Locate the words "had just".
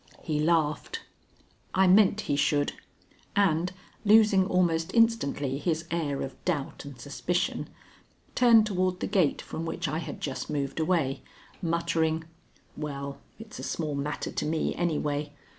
9.99-10.49